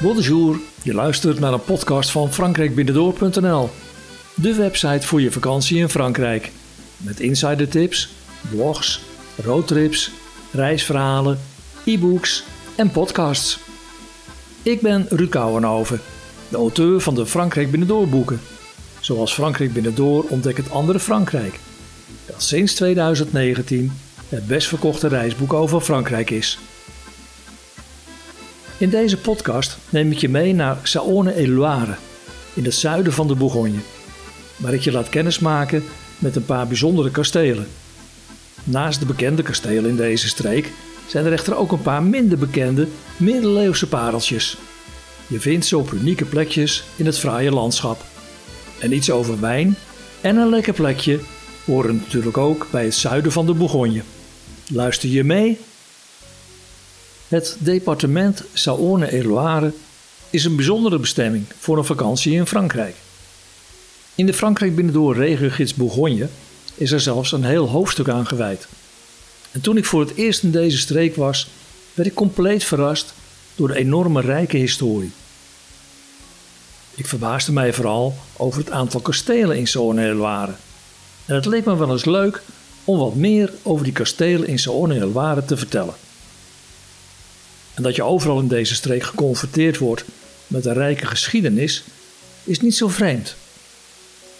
Bonjour, 0.00 0.60
je 0.82 0.94
luistert 0.94 1.40
naar 1.40 1.52
een 1.52 1.64
podcast 1.64 2.10
van 2.10 2.32
frankrijkbinnendoor.nl. 2.32 3.70
De 4.34 4.54
website 4.54 5.06
voor 5.06 5.20
je 5.20 5.30
vakantie 5.30 5.78
in 5.78 5.88
Frankrijk. 5.88 6.52
Met 6.96 7.20
insidertips, 7.20 8.08
blogs, 8.50 9.00
roadtrips, 9.44 10.10
reisverhalen, 10.52 11.40
e-books 11.84 12.44
en 12.76 12.90
podcasts. 12.90 13.58
Ik 14.62 14.80
ben 14.80 15.06
Ruud 15.08 15.30
Kouwenhoven, 15.30 16.00
de 16.48 16.56
auteur 16.56 17.00
van 17.00 17.14
de 17.14 17.26
Frankrijk 17.26 17.70
Binnendoor 17.70 18.08
boeken. 18.08 18.40
Zoals 19.00 19.34
Frankrijk 19.34 19.72
Binnendoor 19.72 20.24
ontdek 20.28 20.56
het 20.56 20.70
andere 20.70 21.00
Frankrijk. 21.00 21.58
Dat 22.26 22.42
sinds 22.42 22.74
2019 22.74 23.92
het 24.28 24.46
best 24.46 24.68
verkochte 24.68 25.08
reisboek 25.08 25.52
over 25.52 25.80
Frankrijk 25.80 26.30
is. 26.30 26.58
In 28.78 28.90
deze 28.90 29.16
podcast 29.16 29.78
neem 29.88 30.10
ik 30.10 30.18
je 30.18 30.28
mee 30.28 30.54
naar 30.54 30.76
Saône-et-Loire, 30.82 31.94
in 32.54 32.64
het 32.64 32.74
zuiden 32.74 33.12
van 33.12 33.28
de 33.28 33.34
Bourgogne, 33.34 33.78
waar 34.56 34.74
ik 34.74 34.80
je 34.80 34.92
laat 34.92 35.08
kennismaken 35.08 35.84
met 36.18 36.36
een 36.36 36.44
paar 36.44 36.66
bijzondere 36.66 37.10
kastelen. 37.10 37.66
Naast 38.64 39.00
de 39.00 39.06
bekende 39.06 39.42
kastelen 39.42 39.90
in 39.90 39.96
deze 39.96 40.28
streek 40.28 40.72
zijn 41.06 41.26
er 41.26 41.32
echter 41.32 41.56
ook 41.56 41.72
een 41.72 41.82
paar 41.82 42.02
minder 42.02 42.38
bekende 42.38 42.88
middeleeuwse 43.16 43.86
pareltjes. 43.86 44.56
Je 45.26 45.40
vindt 45.40 45.66
ze 45.66 45.78
op 45.78 45.92
unieke 45.92 46.24
plekjes 46.24 46.84
in 46.96 47.06
het 47.06 47.18
fraaie 47.18 47.50
landschap. 47.50 48.04
En 48.80 48.92
iets 48.92 49.10
over 49.10 49.40
wijn 49.40 49.76
en 50.20 50.36
een 50.36 50.48
lekker 50.48 50.72
plekje 50.72 51.20
horen 51.64 51.96
natuurlijk 51.96 52.38
ook 52.38 52.66
bij 52.70 52.84
het 52.84 52.94
zuiden 52.94 53.32
van 53.32 53.46
de 53.46 53.54
Bourgogne. 53.54 54.02
Luister 54.72 55.08
je 55.08 55.24
mee? 55.24 55.58
Het 57.28 57.56
departement 57.58 58.42
Saône-et-Loire 58.52 59.72
is 60.30 60.44
een 60.44 60.56
bijzondere 60.56 60.98
bestemming 60.98 61.44
voor 61.58 61.78
een 61.78 61.84
vakantie 61.84 62.32
in 62.32 62.46
Frankrijk. 62.46 62.94
In 64.14 64.26
de 64.26 64.34
Frankrijk 64.34 64.74
binnendoor 64.74 65.16
regiogids 65.16 65.74
Bourgogne 65.74 66.28
is 66.74 66.92
er 66.92 67.00
zelfs 67.00 67.32
een 67.32 67.44
heel 67.44 67.68
hoofdstuk 67.68 68.08
aan 68.08 68.26
gewijd. 68.26 68.68
En 69.50 69.60
toen 69.60 69.76
ik 69.76 69.84
voor 69.84 70.00
het 70.00 70.14
eerst 70.14 70.42
in 70.42 70.50
deze 70.50 70.78
streek 70.78 71.16
was, 71.16 71.48
werd 71.94 72.08
ik 72.08 72.14
compleet 72.14 72.64
verrast 72.64 73.14
door 73.54 73.68
de 73.68 73.76
enorme 73.76 74.20
rijke 74.20 74.56
historie. 74.56 75.12
Ik 76.94 77.06
verbaasde 77.06 77.52
mij 77.52 77.72
vooral 77.72 78.16
over 78.36 78.60
het 78.60 78.70
aantal 78.70 79.00
kastelen 79.00 79.56
in 79.56 79.68
Saône-et-Loire. 79.68 80.52
En 81.26 81.34
het 81.34 81.46
leek 81.46 81.64
me 81.64 81.76
wel 81.76 81.92
eens 81.92 82.04
leuk 82.04 82.42
om 82.84 82.98
wat 82.98 83.14
meer 83.14 83.52
over 83.62 83.84
die 83.84 83.92
kastelen 83.92 84.48
in 84.48 84.58
Saône-et-Loire 84.58 85.44
te 85.44 85.56
vertellen. 85.56 85.94
En 87.78 87.84
dat 87.84 87.96
je 87.96 88.02
overal 88.02 88.40
in 88.40 88.48
deze 88.48 88.74
streek 88.74 89.02
geconfronteerd 89.02 89.78
wordt 89.78 90.04
met 90.46 90.66
een 90.66 90.72
rijke 90.72 91.06
geschiedenis, 91.06 91.84
is 92.44 92.60
niet 92.60 92.76
zo 92.76 92.88
vreemd. 92.88 93.36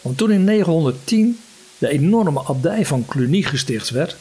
Want 0.00 0.18
toen 0.18 0.30
in 0.30 0.44
910 0.44 1.38
de 1.78 1.88
enorme 1.88 2.42
abdij 2.44 2.86
van 2.86 3.06
Cluny 3.06 3.42
gesticht 3.42 3.90
werd, 3.90 4.16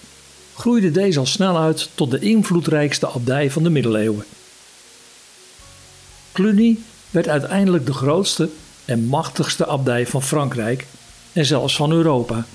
groeide 0.55 0.91
deze 0.91 1.19
al 1.19 1.25
snel 1.25 1.57
uit 1.57 1.89
tot 1.95 2.11
de 2.11 2.19
invloedrijkste 2.19 3.07
abdij 3.07 3.51
van 3.51 3.63
de 3.63 3.69
middeleeuwen. 3.69 4.25
Cluny 6.31 6.77
werd 7.09 7.27
uiteindelijk 7.27 7.85
de 7.85 7.93
grootste 7.93 8.49
en 8.85 9.05
machtigste 9.05 9.65
abdij 9.65 10.07
van 10.07 10.23
Frankrijk 10.23 10.87
en 11.33 11.45
zelfs 11.45 11.75
van 11.75 11.91
Europa. 11.91 12.45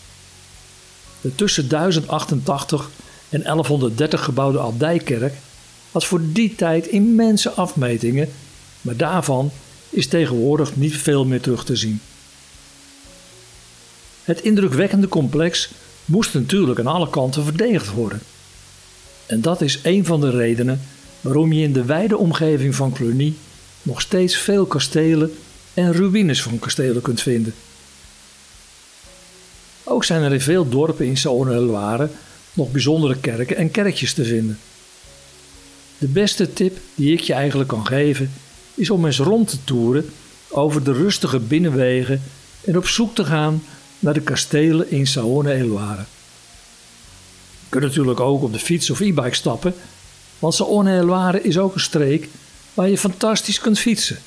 De 1.20 1.34
tussen 1.34 1.68
1088 1.68 2.90
en 3.28 3.42
1130 3.42 4.24
gebouwde 4.24 4.58
abdijkerk 4.58 5.34
had 5.92 6.04
voor 6.04 6.20
die 6.32 6.54
tijd 6.54 6.86
immense 6.86 7.50
afmetingen, 7.50 8.28
maar 8.80 8.96
daarvan 8.96 9.50
is 9.90 10.06
tegenwoordig 10.06 10.76
niet 10.76 10.96
veel 10.96 11.24
meer 11.24 11.40
terug 11.40 11.64
te 11.64 11.76
zien. 11.76 12.00
Het 14.24 14.40
indrukwekkende 14.40 15.08
complex 15.08 15.70
moest 16.04 16.34
natuurlijk 16.34 16.78
aan 16.78 16.86
alle 16.86 17.10
kanten 17.10 17.44
verdedigd 17.44 17.90
worden. 17.90 18.20
En 19.26 19.40
dat 19.40 19.60
is 19.60 19.78
een 19.82 20.04
van 20.04 20.20
de 20.20 20.30
redenen 20.30 20.80
waarom 21.20 21.52
je 21.52 21.62
in 21.62 21.72
de 21.72 21.84
wijde 21.84 22.16
omgeving 22.16 22.74
van 22.74 22.92
Cluny 22.92 23.34
nog 23.82 24.00
steeds 24.00 24.36
veel 24.36 24.66
kastelen 24.66 25.32
en 25.74 25.92
ruïnes 25.92 26.42
van 26.42 26.58
kastelen 26.58 27.02
kunt 27.02 27.20
vinden. 27.22 27.54
Ook 29.84 30.04
zijn 30.04 30.22
er 30.22 30.32
in 30.32 30.40
veel 30.40 30.68
dorpen 30.68 31.06
in 31.06 31.16
Saône-et-Loire 31.16 32.08
nog 32.52 32.70
bijzondere 32.70 33.16
kerken 33.20 33.56
en 33.56 33.70
kerkjes 33.70 34.14
te 34.14 34.24
vinden. 34.24 34.58
De 36.02 36.08
beste 36.08 36.52
tip 36.52 36.78
die 36.94 37.12
ik 37.12 37.20
je 37.20 37.32
eigenlijk 37.32 37.68
kan 37.68 37.86
geven 37.86 38.32
is 38.74 38.90
om 38.90 39.06
eens 39.06 39.18
rond 39.18 39.48
te 39.48 39.64
toeren 39.64 40.10
over 40.48 40.84
de 40.84 40.92
rustige 40.92 41.38
binnenwegen 41.38 42.22
en 42.64 42.76
op 42.76 42.86
zoek 42.86 43.14
te 43.14 43.24
gaan 43.24 43.62
naar 43.98 44.14
de 44.14 44.20
kastelen 44.20 44.90
in 44.90 45.06
Saône-et-Loire. 45.06 46.04
Je 47.60 47.68
kunt 47.68 47.84
natuurlijk 47.84 48.20
ook 48.20 48.42
op 48.42 48.52
de 48.52 48.58
fiets 48.58 48.90
of 48.90 49.00
e-bike 49.00 49.34
stappen, 49.34 49.74
want 50.38 50.54
Saône-et-Loire 50.54 51.42
is 51.42 51.58
ook 51.58 51.74
een 51.74 51.80
streek 51.80 52.28
waar 52.74 52.88
je 52.88 52.98
fantastisch 52.98 53.60
kunt 53.60 53.78
fietsen. 53.78 54.18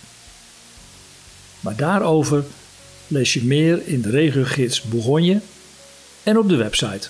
Maar 1.59 1.75
daarover 1.75 2.43
lees 3.07 3.33
je 3.33 3.43
meer 3.43 3.81
in 3.85 4.01
de 4.01 4.09
regiogids 4.09 4.81
Bourgogne 4.81 5.41
en 6.23 6.37
op 6.37 6.49
de 6.49 6.55
website. 6.55 7.09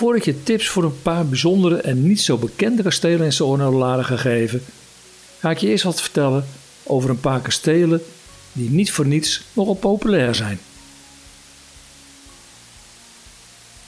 Ik 0.00 0.24
je 0.24 0.42
tips 0.42 0.68
voor 0.68 0.84
een 0.84 1.02
paar 1.02 1.26
bijzondere 1.26 1.76
en 1.76 2.06
niet 2.06 2.20
zo 2.20 2.36
bekende 2.36 2.82
kastelen 2.82 3.24
in 3.24 3.32
Saône-et-Loire 3.32 4.04
ga 4.04 4.16
geven, 4.16 4.62
ga 5.38 5.50
ik 5.50 5.58
je 5.58 5.68
eerst 5.68 5.84
wat 5.84 6.00
vertellen 6.00 6.46
over 6.82 7.10
een 7.10 7.20
paar 7.20 7.40
kastelen 7.40 8.02
die 8.52 8.70
niet 8.70 8.92
voor 8.92 9.06
niets 9.06 9.42
nogal 9.52 9.74
populair 9.74 10.34
zijn. 10.34 10.58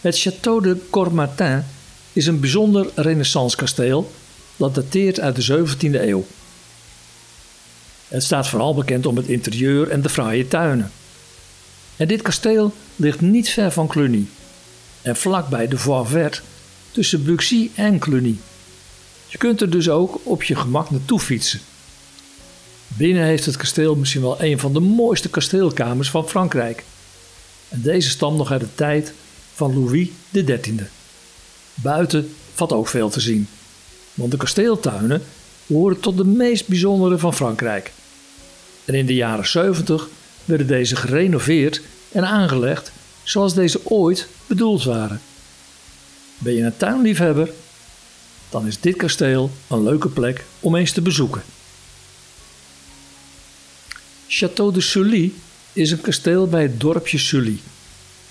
Het 0.01 0.19
Château 0.19 0.63
de 0.63 0.77
Cormatin 0.91 1.65
is 2.13 2.27
een 2.27 2.41
bijzonder 2.41 2.91
renaissance 2.95 3.57
kasteel 3.57 4.13
dat 4.57 4.75
dateert 4.75 5.21
uit 5.21 5.37
de 5.37 5.67
17e 5.67 6.01
eeuw. 6.01 6.27
Het 8.09 8.23
staat 8.23 8.49
vooral 8.49 8.75
bekend 8.75 9.07
om 9.07 9.17
het 9.17 9.27
interieur 9.27 9.89
en 9.89 10.03
de 10.03 10.09
fraaie 10.09 10.49
tuinen. 10.49 10.91
En 11.97 12.09
dit 12.09 12.23
kasteel 12.23 12.73
ligt 12.97 13.21
niet 13.21 13.49
ver 13.49 13.73
van 13.73 13.87
Cluny 13.87 14.27
en 15.07 15.17
vlakbij 15.17 15.69
de 15.69 15.79
Voivert 15.79 16.43
tussen 16.91 17.25
Buxy 17.25 17.71
en 17.75 17.99
Cluny. 17.99 18.37
Je 19.27 19.39
kunt 19.39 19.61
er 19.61 19.71
dus 19.71 19.89
ook 19.89 20.21
op 20.23 20.43
je 20.43 20.57
gemak 20.57 20.91
naartoe 20.91 21.21
fietsen. 21.21 21.61
Binnen 22.87 23.25
heeft 23.25 23.45
het 23.45 23.57
kasteel 23.57 23.97
misschien 23.97 24.21
wel 24.21 24.43
een 24.43 24.59
van 24.59 24.73
de 24.73 24.81
mooiste 24.81 25.31
kasteelkamers 25.31 26.11
van 26.11 26.29
Frankrijk. 26.29 26.85
En 27.69 27.83
deze 27.83 28.11
stamt 28.11 28.37
nog 28.37 28.51
uit 28.53 28.61
de 28.61 28.75
tijd 28.75 29.13
van 29.55 29.75
Louis 29.75 30.09
XIII. 30.33 30.81
Buiten 31.75 32.35
valt 32.55 32.73
ook 32.73 32.89
veel 32.89 33.09
te 33.09 33.21
zien, 33.21 33.49
want 34.15 34.31
de 34.31 34.37
kasteeltuinen 34.37 35.23
behoren 35.67 36.01
tot 36.01 36.17
de 36.17 36.25
meest 36.25 36.69
bijzondere 36.69 37.19
van 37.19 37.35
Frankrijk. 37.35 37.93
En 38.85 38.95
in 38.95 39.07
de 39.07 39.15
jaren 39.15 39.47
70 39.47 40.09
werden 40.45 40.67
deze 40.67 40.97
gerenoveerd 40.97 41.81
en 42.13 42.25
aangelegd 42.25 42.93
zoals 43.27 43.55
deze 43.55 43.81
ooit 43.85 44.29
bedoeld 44.47 44.85
waren. 44.85 45.21
Ben 46.39 46.55
je 46.55 46.63
een 46.63 46.77
tuinliefhebber? 46.77 47.51
Dan 48.49 48.67
is 48.67 48.81
dit 48.81 48.97
kasteel 48.97 49.51
een 49.67 49.83
leuke 49.83 50.09
plek 50.09 50.45
om 50.61 50.77
eens 50.77 50.93
te 50.93 51.01
bezoeken. 51.01 51.43
Château 54.29 54.73
de 54.73 54.81
Sully 54.81 55.33
is 55.73 55.91
een 55.91 56.01
kasteel 56.01 56.47
bij 56.47 56.63
het 56.63 56.81
dorpje 56.81 57.19
Sully, 57.19 57.59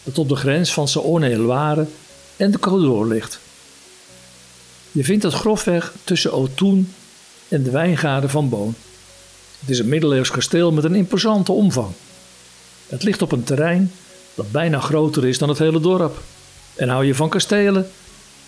dat 0.04 0.18
op 0.18 0.30
de 0.30 0.36
grens 0.36 0.74
van 0.74 0.88
Saône-et-Loire 0.88 1.88
en 2.38 2.52
de 2.52 2.58
Côte 2.58 2.82
d'Or 2.82 3.08
ligt. 3.08 3.40
Je 4.92 5.04
vindt 5.04 5.24
het 5.24 5.34
grofweg 5.34 5.94
tussen 6.04 6.32
Autun 6.32 6.94
en 7.48 7.64
de 7.64 7.72
wijngaarden 7.72 8.30
van 8.30 8.50
Boon. 8.50 8.76
Het 9.60 9.70
is 9.70 9.80
een 9.80 9.90
middeleeuws 9.90 10.32
kasteel 10.32 10.72
met 10.72 10.84
een 10.84 10.96
imposante 10.96 11.52
omvang. 11.52 11.92
Het 12.88 13.04
ligt 13.04 13.22
op 13.22 13.32
een 13.32 13.44
terrein 13.44 13.92
dat 14.36 14.52
bijna 14.52 14.80
groter 14.80 15.26
is 15.26 15.38
dan 15.38 15.50
het 15.50 15.58
hele 15.58 15.80
dorp. 15.80 16.22
En 16.76 16.90
hou 16.90 17.06
je 17.06 17.16
van 17.16 17.30
kastelen, 17.30 17.90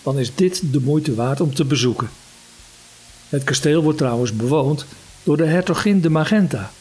dan 0.03 0.19
is 0.19 0.35
dit 0.35 0.61
de 0.71 0.79
moeite 0.79 1.15
waard 1.15 1.41
om 1.41 1.53
te 1.53 1.65
bezoeken. 1.65 2.09
Het 3.29 3.43
kasteel 3.43 3.83
wordt 3.83 3.97
trouwens 3.97 4.35
bewoond 4.35 4.85
door 5.23 5.37
de 5.37 5.45
hertogin 5.45 6.01
de 6.01 6.09
Magenta. 6.09 6.71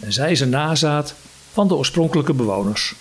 En 0.00 0.12
zij 0.12 0.30
is 0.30 0.40
een 0.40 0.50
nazaat 0.50 1.14
van 1.52 1.68
de 1.68 1.74
oorspronkelijke 1.74 2.32
bewoners. 2.32 2.94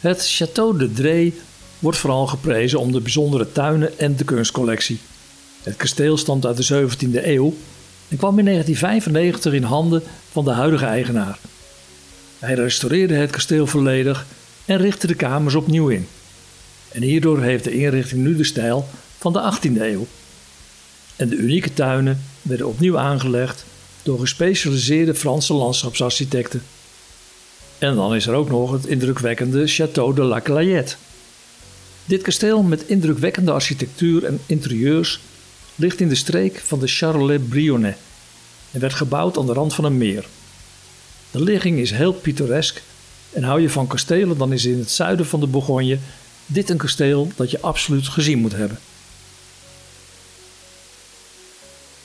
Het 0.00 0.42
Château 0.42 0.76
de 0.76 0.92
Dré 0.92 1.32
wordt 1.78 1.98
vooral 1.98 2.26
geprezen 2.26 2.80
om 2.80 2.92
de 2.92 3.00
bijzondere 3.00 3.52
tuinen 3.52 3.98
en 3.98 4.16
de 4.16 4.24
kunstcollectie. 4.24 5.00
Het 5.62 5.76
kasteel 5.76 6.16
stamt 6.16 6.46
uit 6.46 6.56
de 6.56 6.88
17e 6.88 7.24
eeuw 7.26 7.54
en 8.08 8.16
kwam 8.16 8.38
in 8.38 8.44
1995 8.44 9.52
in 9.52 9.62
handen 9.62 10.02
van 10.32 10.44
de 10.44 10.50
huidige 10.50 10.84
eigenaar. 10.84 11.38
Hij 12.38 12.54
restaureerde 12.54 13.14
het 13.14 13.30
kasteel 13.30 13.66
volledig 13.66 14.26
en 14.64 14.76
richtte 14.76 15.06
de 15.06 15.14
kamers 15.14 15.54
opnieuw 15.54 15.88
in. 15.88 16.08
En 16.88 17.02
hierdoor 17.02 17.42
heeft 17.42 17.64
de 17.64 17.72
inrichting 17.72 18.22
nu 18.22 18.36
de 18.36 18.44
stijl 18.44 18.88
van 19.18 19.32
de 19.32 19.52
18e 19.54 19.80
eeuw. 19.80 20.06
En 21.16 21.28
de 21.28 21.36
unieke 21.36 21.72
tuinen 21.72 22.24
werden 22.42 22.66
opnieuw 22.66 22.98
aangelegd 22.98 23.64
door 24.02 24.20
gespecialiseerde 24.20 25.14
Franse 25.14 25.52
landschapsarchitecten. 25.52 26.62
En 27.78 27.94
dan 27.94 28.14
is 28.14 28.26
er 28.26 28.34
ook 28.34 28.50
nog 28.50 28.72
het 28.72 28.86
indrukwekkende 28.86 29.68
Château 29.68 30.14
de 30.14 30.22
la 30.22 30.40
Clayette. 30.40 30.94
Dit 32.04 32.22
kasteel 32.22 32.62
met 32.62 32.86
indrukwekkende 32.86 33.52
architectuur 33.52 34.24
en 34.24 34.40
interieurs 34.46 35.20
ligt 35.74 36.00
in 36.00 36.08
de 36.08 36.14
streek 36.14 36.58
van 36.64 36.78
de 36.78 36.86
Charolais-Brionnais 36.86 37.96
en 38.70 38.80
werd 38.80 38.94
gebouwd 38.94 39.38
aan 39.38 39.46
de 39.46 39.52
rand 39.52 39.74
van 39.74 39.84
een 39.84 39.98
meer. 39.98 40.26
De 41.30 41.42
ligging 41.42 41.78
is 41.78 41.90
heel 41.90 42.12
pittoresk 42.12 42.82
en 43.32 43.42
hou 43.42 43.60
je 43.60 43.70
van 43.70 43.86
kastelen, 43.86 44.38
dan 44.38 44.52
is 44.52 44.64
in 44.64 44.78
het 44.78 44.90
zuiden 44.90 45.26
van 45.26 45.40
de 45.40 45.46
Bourgogne 45.46 45.98
dit 46.46 46.70
een 46.70 46.76
kasteel 46.76 47.30
dat 47.36 47.50
je 47.50 47.60
absoluut 47.60 48.08
gezien 48.08 48.38
moet 48.38 48.52
hebben. 48.52 48.78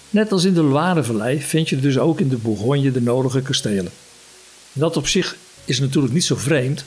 Net 0.09 0.31
als 0.31 0.43
in 0.43 0.53
de 0.53 0.63
Loirevallei 0.63 1.41
vind 1.41 1.69
je 1.69 1.79
dus 1.79 1.97
ook 1.97 2.19
in 2.19 2.29
de 2.29 2.37
Bourgogne 2.37 2.91
de 2.91 3.01
nodige 3.01 3.41
kastelen. 3.41 3.91
dat 4.73 4.97
op 4.97 5.07
zich 5.07 5.35
is 5.65 5.79
natuurlijk 5.79 6.13
niet 6.13 6.23
zo 6.23 6.35
vreemd, 6.35 6.85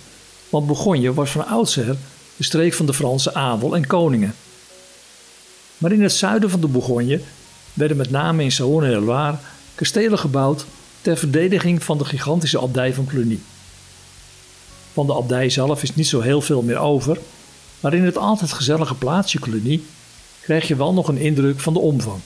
want 0.49 0.67
Bourgogne 0.67 1.15
was 1.15 1.31
van 1.31 1.47
oudsher 1.47 1.97
de 2.37 2.45
streek 2.45 2.75
van 2.75 2.87
de 2.87 2.95
Franse 2.95 3.35
adel 3.35 3.77
en 3.77 3.87
koningen. 3.87 4.35
Maar 5.79 5.93
in 5.93 6.03
het 6.03 6.13
zuiden 6.13 6.51
van 6.51 6.61
de 6.61 6.67
Bourgogne 6.67 7.21
werden 7.73 7.97
met 7.97 8.11
name 8.11 8.43
in 8.43 8.53
Saône-et-Loire 8.53 9.37
kastelen 9.75 10.19
gebouwd 10.19 10.65
ter 11.07 11.17
verdediging 11.17 11.83
van 11.83 11.99
de 11.99 12.05
gigantische 12.05 12.61
abdij 12.61 12.95
van 12.95 13.07
Cluny. 13.07 13.39
Van 14.93 15.07
de 15.07 15.15
abdij 15.15 15.51
zelf 15.51 15.83
is 15.83 15.95
niet 15.95 16.07
zo 16.07 16.21
heel 16.21 16.41
veel 16.41 16.63
meer 16.63 16.79
over, 16.79 17.19
maar 17.81 17.95
in 17.95 18.05
het 18.05 18.17
altijd 18.17 18.53
gezellige 18.53 18.95
plaatsje 18.95 19.41
Cluny 19.41 19.81
krijg 20.41 20.69
je 20.69 20.77
wel 20.77 20.93
nog 20.93 21.09
een 21.09 21.17
indruk 21.17 21.61
van 21.61 21.73
de 21.73 21.79
omvang. 21.79 22.21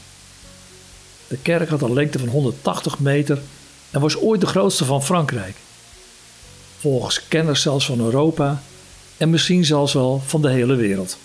De 1.29 1.37
kerk 1.37 1.69
had 1.69 1.82
een 1.82 1.93
lengte 1.93 2.19
van 2.19 2.29
180 2.29 2.99
meter 2.99 3.43
en 3.91 4.00
was 4.00 4.17
ooit 4.17 4.41
de 4.41 4.47
grootste 4.47 4.85
van 4.85 5.05
Frankrijk. 5.05 5.56
Volgens 6.79 7.29
kenners 7.29 7.62
zelfs 7.62 7.87
van 7.87 8.00
Europa 8.00 8.62
en 9.17 9.31
misschien 9.31 9.65
zelfs 9.65 9.93
wel 9.93 10.23
van 10.27 10.43
de 10.43 10.50
hele 10.50 10.75
wereld. 10.75 11.19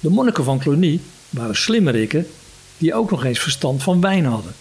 De 0.00 0.10
monniken 0.10 0.44
van 0.44 0.58
Cluny 0.58 1.00
waren 1.30 1.56
slimmerikken 1.56 2.26
die 2.78 2.94
ook 2.94 3.10
nog 3.10 3.24
eens 3.24 3.38
verstand 3.38 3.82
van 3.82 4.00
wijn 4.00 4.24
hadden. 4.24 4.54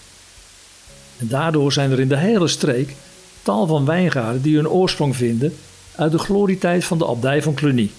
En 1.18 1.28
daardoor 1.28 1.74
zijn 1.74 1.92
er 1.92 2.00
in 2.00 2.08
de 2.08 2.18
hele 2.18 2.48
streek 2.48 2.96
tal 3.42 3.68
van 3.68 3.86
wijngaarden 3.86 4.42
die 4.42 4.56
hun 4.56 4.70
oorsprong 4.70 5.16
vinden 5.16 5.56
uit 5.96 6.12
de 6.12 6.18
glorietijd 6.18 6.86
van 6.86 6.98
de 6.98 7.06
abdij 7.08 7.42
van 7.42 7.54
Cluny. 7.54 7.92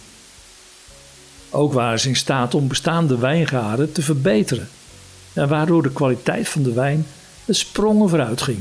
Ook 1.50 1.72
waren 1.72 2.00
ze 2.00 2.08
in 2.08 2.16
staat 2.16 2.54
om 2.54 2.68
bestaande 2.68 3.18
wijngaarden 3.18 3.92
te 3.92 4.02
verbeteren 4.02 4.68
en 5.32 5.48
waardoor 5.48 5.82
de 5.82 5.92
kwaliteit 5.92 6.48
van 6.48 6.62
de 6.62 6.72
wijn 6.72 7.06
een 7.46 7.54
sprongen 7.54 8.08
vooruit 8.08 8.42
ging. 8.42 8.58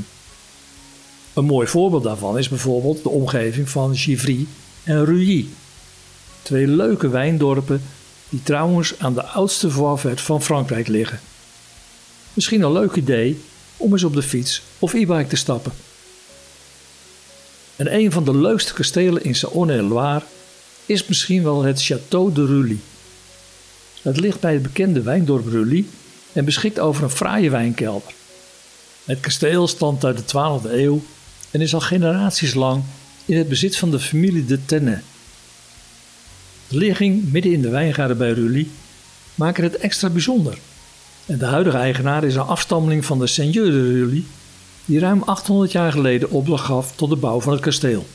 Een 1.34 1.46
mooi 1.46 1.68
voorbeeld 1.68 2.04
daarvan 2.04 2.38
is 2.38 2.50
bijvoorbeeld 2.50 3.04
de 3.04 3.10
omgeving 3.10 3.70
van 3.70 3.96
Givry 3.96 4.48
en 4.84 5.06
Ruilly, 5.06 5.48
twee 6.42 6.68
leuke 6.68 7.10
wijndorpen 7.10 7.82
die 8.30 8.44
trouwens 8.44 9.00
aan 9.00 9.14
de 9.14 9.24
oudste 9.24 9.72
voorvet 9.72 10.22
van 10.22 10.42
Frankrijk 10.42 10.88
liggen. 10.88 11.20
Misschien 12.34 12.62
een 12.62 12.72
leuk 12.72 12.96
idee 12.96 13.42
om 13.78 13.92
eens 13.92 14.04
op 14.04 14.14
de 14.14 14.22
fiets 14.22 14.62
of 14.80 14.94
e-bike 14.94 15.28
te 15.28 15.36
stappen. 15.36 15.72
En 17.76 17.94
een 17.94 18.12
van 18.12 18.24
de 18.24 18.38
leukste 18.38 18.74
kastelen 18.74 19.24
in 19.24 19.36
Saône-et-Loire 19.36 20.24
is 20.86 21.06
misschien 21.08 21.44
wel 21.44 21.64
het 21.64 21.84
Château 21.84 22.34
de 22.34 22.46
Rully. 22.46 22.78
Het 24.02 24.18
ligt 24.20 24.40
bij 24.40 24.54
het 24.54 24.62
bekende 24.62 25.02
wijndorp 25.02 25.48
Rully 25.48 25.86
en 26.34 26.46
beschikt 26.46 26.80
over 26.80 27.04
een 27.04 27.10
fraaie 27.10 27.50
wijnkelder. 27.50 28.14
Het 29.06 29.20
kasteel 29.20 29.68
stamt 29.68 30.06
uit 30.06 30.18
de 30.18 30.24
12e 30.24 30.72
eeuw 30.72 31.04
en 31.52 31.62
is 31.62 31.74
al 31.74 31.80
generaties 31.80 32.54
lang 32.54 32.84
in 33.26 33.38
het 33.38 33.50
bezit 33.50 33.78
van 33.78 33.92
de 33.92 34.00
familie 34.00 34.46
de 34.46 34.66
Tenet. 34.66 35.02
De 36.68 36.78
ligging 36.78 37.32
midden 37.32 37.52
in 37.52 37.62
de 37.62 37.70
wijngaarden 37.70 38.18
bij 38.18 38.32
Rully 38.32 38.68
maakt 39.36 39.58
het 39.58 39.78
extra 39.78 40.10
bijzonder. 40.10 40.58
De 41.26 41.46
huidige 41.46 41.78
eigenaar 41.78 42.24
is 42.24 42.36
een 42.36 42.42
afstammeling 42.42 43.06
van 43.06 43.20
de 43.20 43.28
seigneur 43.28 43.72
de 43.72 43.92
Rully, 43.92 44.24
die 44.86 45.00
ruim 45.00 45.24
800 45.24 45.72
jaar 45.72 45.92
geleden 45.92 46.30
opdracht 46.32 46.66
gaf 46.66 46.96
tot 46.96 47.10
de 47.10 47.16
bouw 47.16 47.42
van 47.42 47.54
het 47.54 47.62
kasteel. 47.62 48.06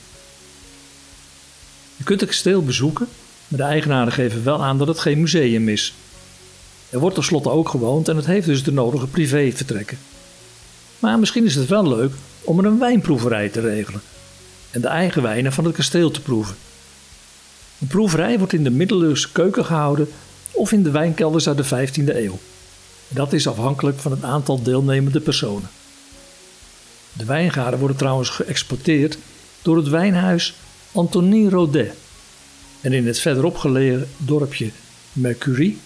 Je 1.96 2.04
kunt 2.04 2.20
het 2.20 2.28
kasteel 2.28 2.62
bezoeken, 2.62 3.08
maar 3.48 3.58
de 3.58 3.64
eigenaren 3.64 4.12
geven 4.12 4.44
wel 4.44 4.64
aan 4.64 4.78
dat 4.78 4.88
het 4.88 4.98
geen 4.98 5.20
museum 5.20 5.68
is. 5.68 5.94
Er 6.90 6.98
wordt 6.98 7.14
tenslotte 7.14 7.50
ook 7.50 7.68
gewoond 7.68 8.08
en 8.08 8.16
het 8.16 8.26
heeft 8.26 8.46
dus 8.46 8.62
de 8.62 8.72
nodige 8.72 9.06
privévertrekken. 9.06 9.98
Maar 10.98 11.18
misschien 11.18 11.44
is 11.44 11.54
het 11.54 11.68
wel 11.68 11.88
leuk 11.88 12.12
om 12.40 12.58
er 12.58 12.64
een 12.64 12.78
wijnproeverij 12.78 13.48
te 13.48 13.60
regelen 13.60 14.00
en 14.70 14.80
de 14.80 14.88
eigen 14.88 15.22
wijnen 15.22 15.52
van 15.52 15.64
het 15.64 15.74
kasteel 15.74 16.10
te 16.10 16.20
proeven. 16.20 16.56
Een 17.80 17.86
proeverij 17.86 18.38
wordt 18.38 18.52
in 18.52 18.64
de 18.64 18.70
middeleeuwse 18.70 19.32
keuken 19.32 19.64
gehouden 19.64 20.08
of 20.50 20.72
in 20.72 20.82
de 20.82 20.90
wijnkelders 20.90 21.48
uit 21.48 21.56
de 21.56 21.88
15e 21.88 22.16
eeuw. 22.16 22.38
Dat 23.12 23.32
is 23.32 23.46
afhankelijk 23.46 23.98
van 23.98 24.10
het 24.10 24.22
aantal 24.22 24.62
deelnemende 24.62 25.20
personen. 25.20 25.70
De 27.12 27.24
wijngaarden 27.24 27.78
worden 27.78 27.96
trouwens 27.96 28.28
geëxporteerd 28.28 29.18
door 29.62 29.76
het 29.76 29.88
wijnhuis 29.88 30.54
Antonie 30.92 31.48
Rodet. 31.50 31.94
En 32.80 32.92
in 32.92 33.06
het 33.06 33.18
verderop 33.18 33.56
gelegen 33.56 34.08
dorpje 34.16 34.70
Mercury 35.12 35.76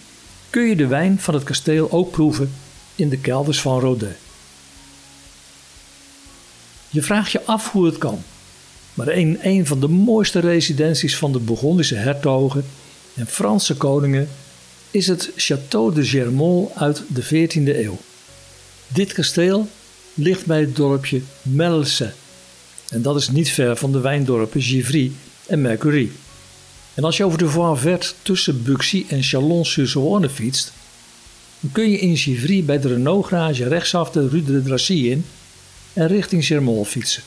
kun 0.51 0.63
je 0.63 0.77
de 0.77 0.87
wijn 0.87 1.21
van 1.21 1.35
het 1.35 1.43
kasteel 1.43 1.91
ook 1.91 2.11
proeven 2.11 2.53
in 2.95 3.09
de 3.09 3.19
kelders 3.19 3.61
van 3.61 3.81
Rodet. 3.81 4.17
Je 6.91 7.03
vraagt 7.03 7.31
je 7.31 7.45
af 7.45 7.71
hoe 7.71 7.87
het 7.87 7.99
kan. 7.99 8.23
Maar 8.95 9.09
in 9.09 9.39
een 9.43 9.67
van 9.67 9.81
de 9.81 9.89
mooiste 9.89 10.39
residenties 10.39 11.17
van 11.17 11.33
de 11.33 11.39
Bourgondische 11.39 11.95
hertogen 11.95 12.65
en 13.15 13.27
Franse 13.27 13.77
koningen 13.77 14.29
is 14.95 15.07
het 15.07 15.31
Château 15.37 15.95
de 15.95 16.05
Germont 16.05 16.75
uit 16.75 17.03
de 17.09 17.25
14e 17.25 17.77
eeuw. 17.77 17.99
Dit 18.89 19.13
kasteel 19.13 19.69
ligt 20.15 20.47
bij 20.47 20.61
het 20.61 20.77
dorpje 20.77 21.21
Melse 21.43 22.13
en 22.89 23.03
dat 23.03 23.17
is 23.17 23.29
niet 23.29 23.51
ver 23.51 23.77
van 23.77 23.93
de 23.93 24.01
wijndorpen 24.01 24.63
Givry 24.63 25.13
en 25.47 25.61
Mercury. 25.61 26.11
En 26.95 27.05
als 27.05 27.17
je 27.17 27.25
over 27.25 27.39
de 27.39 27.49
Voie 27.49 27.77
Verte 27.77 28.13
tussen 28.23 28.63
Buxy 28.63 29.05
en 29.09 29.23
Chalon-sur-Saône 29.23 30.31
fietst, 30.31 30.73
dan 31.61 31.73
kun 31.73 31.91
je 31.91 31.99
in 31.99 32.17
Givry 32.17 32.65
bij 32.65 32.81
de 32.81 32.89
Renault-garage 32.89 33.69
rechtsaf 33.69 34.11
de 34.11 34.29
Rue 34.29 34.43
de 34.43 34.63
Dracy 34.63 34.93
in 34.93 35.25
en 35.93 36.07
richting 36.07 36.45
Germont 36.45 36.89
fietsen. 36.89 37.23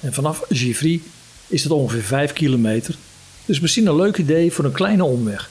En 0.00 0.12
vanaf 0.12 0.42
Givry 0.48 1.00
is 1.46 1.62
het 1.62 1.72
ongeveer 1.72 2.02
5 2.02 2.32
kilometer, 2.32 2.94
dus 3.44 3.60
misschien 3.60 3.86
een 3.86 3.96
leuk 3.96 4.16
idee 4.16 4.52
voor 4.52 4.64
een 4.64 4.72
kleine 4.72 5.04
omweg. 5.04 5.50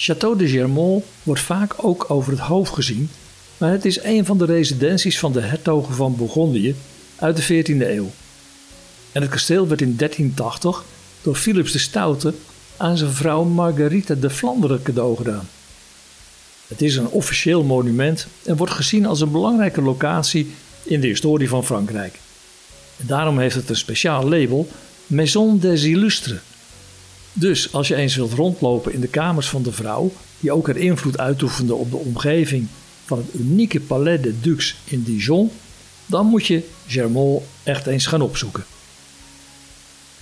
Château 0.00 0.36
de 0.36 0.48
Germont 0.48 1.04
wordt 1.22 1.40
vaak 1.40 1.74
ook 1.76 2.04
over 2.08 2.32
het 2.32 2.40
hoofd 2.40 2.72
gezien, 2.72 3.10
maar 3.56 3.70
het 3.70 3.84
is 3.84 4.02
een 4.02 4.24
van 4.24 4.38
de 4.38 4.44
residenties 4.44 5.18
van 5.18 5.32
de 5.32 5.40
hertogen 5.40 5.94
van 5.94 6.16
Bourgondië 6.16 6.74
uit 7.16 7.36
de 7.36 7.64
14e 7.64 7.88
eeuw. 7.88 8.10
En 9.12 9.22
het 9.22 9.30
kasteel 9.30 9.68
werd 9.68 9.80
in 9.80 9.96
1380 9.96 10.84
door 11.22 11.34
Philips 11.34 11.72
de 11.72 11.78
Stoute 11.78 12.34
aan 12.76 12.96
zijn 12.96 13.12
vrouw 13.12 13.44
Marguerite 13.44 14.18
de 14.18 14.30
Vlaanderen 14.30 14.82
cadeau 14.82 15.16
gedaan. 15.16 15.48
Het 16.66 16.82
is 16.82 16.96
een 16.96 17.08
officieel 17.08 17.62
monument 17.62 18.26
en 18.44 18.56
wordt 18.56 18.72
gezien 18.72 19.06
als 19.06 19.20
een 19.20 19.32
belangrijke 19.32 19.82
locatie 19.82 20.54
in 20.84 21.00
de 21.00 21.06
historie 21.06 21.48
van 21.48 21.64
Frankrijk. 21.64 22.18
Daarom 22.96 23.38
heeft 23.38 23.54
het 23.54 23.68
een 23.68 23.76
speciaal 23.76 24.28
label 24.28 24.68
Maison 25.06 25.58
des 25.58 25.82
Illustres. 25.82 26.40
Dus 27.38 27.72
als 27.72 27.88
je 27.88 27.94
eens 27.94 28.16
wilt 28.16 28.32
rondlopen 28.32 28.92
in 28.92 29.00
de 29.00 29.08
kamers 29.08 29.48
van 29.48 29.62
de 29.62 29.72
vrouw, 29.72 30.12
die 30.40 30.52
ook 30.52 30.66
haar 30.66 30.76
invloed 30.76 31.18
uitoefende 31.18 31.74
op 31.74 31.90
de 31.90 31.96
omgeving 31.96 32.66
van 33.04 33.18
het 33.18 33.40
unieke 33.40 33.80
Palais 33.80 34.20
de 34.20 34.40
Dux 34.40 34.76
in 34.84 35.02
Dijon, 35.02 35.50
dan 36.06 36.26
moet 36.26 36.46
je 36.46 36.62
Germont 36.86 37.42
echt 37.62 37.86
eens 37.86 38.06
gaan 38.06 38.20
opzoeken. 38.20 38.64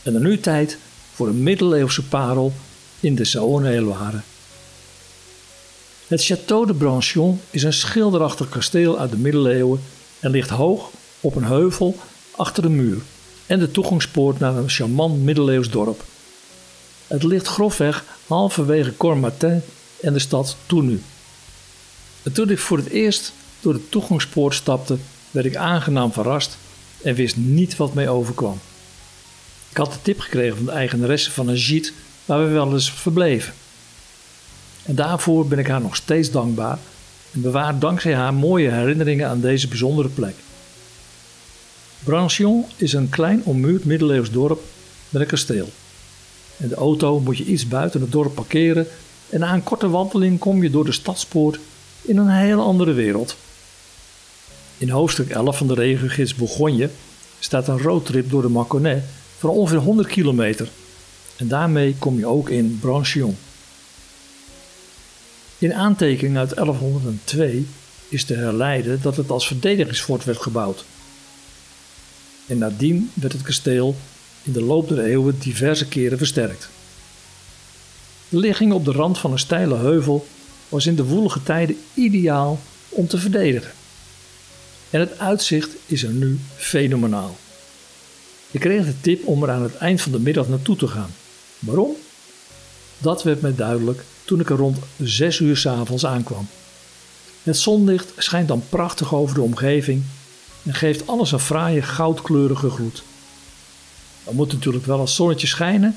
En 0.02 0.12
dan 0.12 0.22
nu 0.22 0.40
tijd 0.40 0.78
voor 1.14 1.28
een 1.28 1.42
middeleeuwse 1.42 2.02
parel 2.02 2.52
in 3.00 3.14
de 3.14 3.24
Saône-et-Loire. 3.24 4.20
Het 6.06 6.24
Château 6.24 6.66
de 6.66 6.74
Branchon 6.74 7.40
is 7.50 7.62
een 7.62 7.72
schilderachtig 7.72 8.48
kasteel 8.48 8.98
uit 8.98 9.10
de 9.10 9.16
middeleeuwen 9.16 9.80
en 10.20 10.30
ligt 10.30 10.50
hoog 10.50 10.90
op 11.20 11.36
een 11.36 11.44
heuvel 11.44 11.96
achter 12.30 12.64
een 12.64 12.76
muur 12.76 12.98
en 13.46 13.58
de 13.58 13.70
toegangspoort 13.70 14.38
naar 14.38 14.56
een 14.56 14.68
charmant 14.68 15.22
middeleeuws 15.22 15.70
dorp. 15.70 16.04
Het 17.06 17.22
ligt 17.22 17.46
grofweg 17.46 18.04
halverwege 18.26 18.96
Cormartin 18.96 19.62
en 20.00 20.12
de 20.12 20.18
stad 20.18 20.56
Tournu. 20.66 21.02
En 22.22 22.32
toen 22.32 22.50
ik 22.50 22.58
voor 22.58 22.76
het 22.76 22.88
eerst 22.88 23.32
door 23.60 23.72
de 23.72 23.88
toegangspoort 23.88 24.54
stapte, 24.54 24.96
werd 25.30 25.46
ik 25.46 25.56
aangenaam 25.56 26.12
verrast 26.12 26.56
en 27.02 27.14
wist 27.14 27.36
niet 27.36 27.76
wat 27.76 27.94
mij 27.94 28.08
overkwam. 28.08 28.58
Ik 29.70 29.76
had 29.76 29.92
de 29.92 29.98
tip 30.02 30.20
gekregen 30.20 30.56
van 30.56 30.66
de 30.66 30.72
eigenaresse 30.72 31.30
van 31.30 31.48
een 31.48 31.56
gîte 31.56 31.92
waar 32.24 32.44
we 32.44 32.52
wel 32.52 32.72
eens 32.72 32.92
verbleven. 32.92 33.54
En 34.82 34.94
daarvoor 34.94 35.46
ben 35.46 35.58
ik 35.58 35.66
haar 35.66 35.80
nog 35.80 35.96
steeds 35.96 36.30
dankbaar 36.30 36.78
en 37.32 37.40
bewaar 37.40 37.78
dankzij 37.78 38.14
haar 38.14 38.34
mooie 38.34 38.70
herinneringen 38.70 39.28
aan 39.28 39.40
deze 39.40 39.68
bijzondere 39.68 40.08
plek. 40.08 40.34
Brancion 42.04 42.64
is 42.76 42.92
een 42.92 43.08
klein 43.08 43.42
ommuurd 43.44 43.84
middeleeuws 43.84 44.30
dorp 44.30 44.60
met 45.08 45.22
een 45.22 45.28
kasteel. 45.28 45.68
En 46.56 46.68
de 46.68 46.74
auto 46.74 47.20
moet 47.20 47.36
je 47.36 47.44
iets 47.44 47.68
buiten 47.68 48.00
het 48.00 48.12
dorp 48.12 48.34
parkeren 48.34 48.86
en 49.28 49.40
na 49.40 49.52
een 49.54 49.62
korte 49.62 49.88
wandeling 49.88 50.38
kom 50.38 50.62
je 50.62 50.70
door 50.70 50.84
de 50.84 50.92
stadspoort 50.92 51.58
in 52.02 52.16
een 52.16 52.30
heel 52.30 52.60
andere 52.60 52.92
wereld. 52.92 53.36
In 54.78 54.88
hoofdstuk 54.88 55.30
11 55.30 55.56
van 55.56 55.66
de 55.66 55.74
regengids 55.74 56.34
Bourgogne 56.34 56.90
staat 57.38 57.68
een 57.68 57.78
roadtrip 57.78 58.30
door 58.30 58.42
de 58.42 58.48
Mâconnais 58.48 59.04
van 59.38 59.50
ongeveer 59.50 59.78
100 59.78 60.08
kilometer. 60.08 60.68
En 61.36 61.48
daarmee 61.48 61.94
kom 61.98 62.18
je 62.18 62.26
ook 62.26 62.48
in 62.48 62.78
Brancion. 62.80 63.36
In 65.58 65.74
aantekening 65.74 66.36
uit 66.36 66.54
1102 66.54 67.66
is 68.08 68.24
te 68.24 68.34
herleiden 68.34 69.02
dat 69.02 69.16
het 69.16 69.30
als 69.30 69.46
verdedigingsfort 69.46 70.24
werd 70.24 70.38
gebouwd. 70.38 70.84
En 72.46 72.58
nadien 72.58 73.10
werd 73.14 73.32
het 73.32 73.42
kasteel 73.42 73.96
in 74.46 74.52
de 74.52 74.62
loop 74.62 74.88
der 74.88 75.04
eeuwen 75.04 75.38
diverse 75.38 75.86
keren 75.86 76.18
versterkt. 76.18 76.68
De 78.28 78.36
ligging 78.36 78.72
op 78.72 78.84
de 78.84 78.92
rand 78.92 79.18
van 79.18 79.32
een 79.32 79.38
steile 79.38 79.76
heuvel 79.76 80.26
was 80.68 80.86
in 80.86 80.94
de 80.94 81.04
woelige 81.04 81.42
tijden 81.42 81.76
ideaal 81.94 82.60
om 82.88 83.06
te 83.06 83.18
verdedigen. 83.18 83.72
En 84.90 85.00
het 85.00 85.18
uitzicht 85.18 85.70
is 85.86 86.02
er 86.02 86.10
nu 86.10 86.38
fenomenaal. 86.56 87.36
Ik 88.50 88.60
kreeg 88.60 88.84
de 88.84 89.00
tip 89.00 89.26
om 89.26 89.42
er 89.42 89.50
aan 89.50 89.62
het 89.62 89.76
eind 89.76 90.00
van 90.00 90.12
de 90.12 90.20
middag 90.20 90.48
naartoe 90.48 90.76
te 90.76 90.86
gaan. 90.86 91.14
Waarom? 91.58 91.96
Dat 92.98 93.22
werd 93.22 93.40
mij 93.40 93.54
duidelijk 93.54 94.04
toen 94.24 94.40
ik 94.40 94.50
er 94.50 94.56
rond 94.56 94.78
6 94.98 95.38
uur 95.38 95.56
s'avonds 95.56 96.06
aankwam. 96.06 96.48
Het 97.42 97.56
zonlicht 97.56 98.12
schijnt 98.16 98.48
dan 98.48 98.62
prachtig 98.68 99.14
over 99.14 99.34
de 99.34 99.42
omgeving 99.42 100.02
en 100.62 100.74
geeft 100.74 101.06
alles 101.06 101.32
een 101.32 101.38
fraaie 101.38 101.82
goudkleurige 101.82 102.70
gloed. 102.70 103.02
Er 104.26 104.34
moet 104.34 104.52
natuurlijk 104.52 104.86
wel 104.86 105.00
een 105.00 105.08
zonnetje 105.08 105.46
schijnen, 105.46 105.96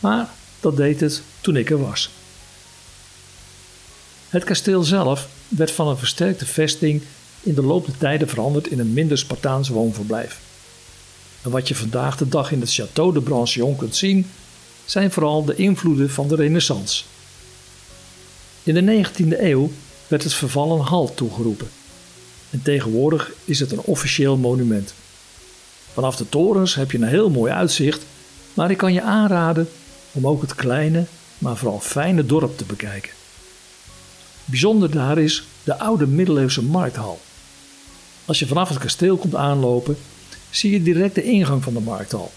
maar 0.00 0.28
dat 0.60 0.76
deed 0.76 1.00
het 1.00 1.22
toen 1.40 1.56
ik 1.56 1.70
er 1.70 1.80
was. 1.80 2.10
Het 4.28 4.44
kasteel 4.44 4.82
zelf 4.82 5.28
werd 5.48 5.70
van 5.70 5.88
een 5.88 5.98
versterkte 5.98 6.46
vesting 6.46 7.02
in 7.42 7.54
de 7.54 7.62
loop 7.62 7.86
der 7.86 7.98
tijden 7.98 8.28
veranderd 8.28 8.66
in 8.66 8.78
een 8.78 8.92
minder 8.92 9.18
Spartaans 9.18 9.68
woonverblijf. 9.68 10.40
En 11.42 11.50
wat 11.50 11.68
je 11.68 11.74
vandaag 11.74 12.16
de 12.16 12.28
dag 12.28 12.52
in 12.52 12.60
het 12.60 12.80
Château 12.80 13.12
de 13.12 13.20
Brancion 13.22 13.76
kunt 13.76 13.96
zien, 13.96 14.26
zijn 14.84 15.12
vooral 15.12 15.44
de 15.44 15.54
invloeden 15.54 16.10
van 16.10 16.28
de 16.28 16.34
Renaissance. 16.34 17.04
In 18.62 18.74
de 18.74 19.04
19e 19.04 19.40
eeuw 19.40 19.70
werd 20.08 20.22
het 20.22 20.34
vervallen 20.34 20.80
hal 20.80 21.14
toegeroepen. 21.14 21.68
En 22.50 22.62
tegenwoordig 22.62 23.32
is 23.44 23.60
het 23.60 23.72
een 23.72 23.80
officieel 23.80 24.36
monument. 24.36 24.94
Vanaf 25.96 26.16
de 26.16 26.28
torens 26.28 26.74
heb 26.74 26.90
je 26.90 26.98
een 26.98 27.08
heel 27.08 27.30
mooi 27.30 27.52
uitzicht, 27.52 28.04
maar 28.54 28.70
ik 28.70 28.76
kan 28.76 28.92
je 28.92 29.02
aanraden 29.02 29.68
om 30.12 30.26
ook 30.26 30.42
het 30.42 30.54
kleine, 30.54 31.04
maar 31.38 31.56
vooral 31.56 31.80
fijne 31.80 32.26
dorp 32.26 32.58
te 32.58 32.64
bekijken. 32.64 33.12
Bijzonder 34.44 34.90
daar 34.90 35.18
is 35.18 35.46
de 35.64 35.78
oude 35.78 36.06
middeleeuwse 36.06 36.62
markthal. 36.62 37.20
Als 38.24 38.38
je 38.38 38.46
vanaf 38.46 38.68
het 38.68 38.78
kasteel 38.78 39.16
komt 39.16 39.34
aanlopen, 39.34 39.96
zie 40.50 40.70
je 40.70 40.82
direct 40.82 41.14
de 41.14 41.22
ingang 41.22 41.62
van 41.62 41.72
de 41.72 41.80
markthal. 41.80 42.32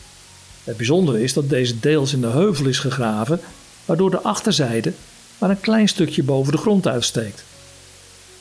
Het 0.63 0.77
bijzondere 0.77 1.23
is 1.23 1.33
dat 1.33 1.49
deze 1.49 1.79
deels 1.79 2.13
in 2.13 2.21
de 2.21 2.27
heuvel 2.27 2.65
is 2.65 2.79
gegraven, 2.79 3.41
waardoor 3.85 4.11
de 4.11 4.21
achterzijde 4.21 4.93
maar 5.37 5.49
een 5.49 5.59
klein 5.59 5.87
stukje 5.87 6.23
boven 6.23 6.51
de 6.51 6.57
grond 6.57 6.87
uitsteekt. 6.87 7.43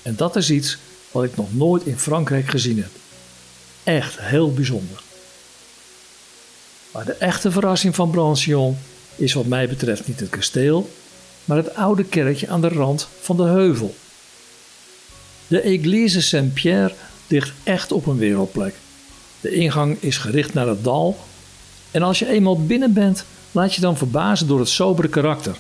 En 0.03 0.17
dat 0.17 0.37
is 0.37 0.51
iets 0.51 0.79
wat 1.11 1.25
ik 1.25 1.37
nog 1.37 1.55
nooit 1.55 1.87
in 1.87 1.99
Frankrijk 1.99 2.49
gezien 2.49 2.77
heb. 2.77 2.91
Echt 3.85 4.19
heel 4.21 4.53
bijzonder. 4.53 5.07
Maar 6.91 7.05
de 7.05 7.13
echte 7.13 7.51
verrassing 7.51 7.95
van 7.95 8.11
Brancion 8.11 8.79
is 9.17 9.33
wat 9.33 9.47
mij 9.47 9.69
betreft 9.69 10.07
niet 10.07 10.21
het 10.21 10.31
kasteel, 10.31 10.91
maar 11.45 11.57
het 11.57 11.75
oude 11.75 12.05
kerkje 12.05 12.49
aan 12.49 12.61
de 12.61 12.69
rand 12.69 13.09
van 13.21 13.37
de 13.37 13.43
heuvel. 13.43 13.95
De 15.47 15.61
Église 15.61 16.23
Saint-Pierre 16.23 16.95
ligt 17.27 17.53
echt 17.63 17.93
op 17.93 18.07
een 18.07 18.19
wereldplek. 18.19 18.75
De 19.41 19.51
ingang 19.51 19.97
is 20.01 20.17
gericht 20.17 20.55
naar 20.55 20.67
het 20.67 20.85
dal 20.85 21.19
en 21.91 22.03
als 22.03 22.19
je 22.19 22.29
eenmaal 22.29 22.67
binnen 22.67 22.93
bent, 22.93 23.25
laat 23.53 23.75
je 23.75 23.81
dan 23.81 23.97
verbazen 23.97 24.47
door 24.47 24.59
het 24.59 24.69
sobere 24.69 25.09
karakter. 25.09 25.57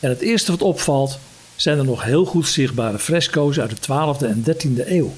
En 0.00 0.08
het 0.08 0.20
eerste 0.20 0.50
wat 0.50 0.62
opvalt 0.62 1.18
zijn 1.56 1.78
er 1.78 1.84
nog 1.84 2.04
heel 2.04 2.24
goed 2.24 2.48
zichtbare 2.48 2.98
fresco's 2.98 3.60
uit 3.60 3.70
de 3.70 3.76
12e 3.76 4.26
en 4.26 4.44
13e 4.44 4.88
eeuw. 4.88 5.14